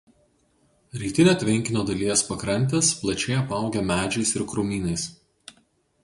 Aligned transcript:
Rytinė 1.01 1.33
tvenkinio 1.41 1.83
dalies 1.89 2.23
pakrantės 2.29 2.89
plačiai 3.01 3.35
apaugę 3.41 3.83
medžiais 3.91 4.31
ir 4.39 4.47
krūmynais. 4.55 5.05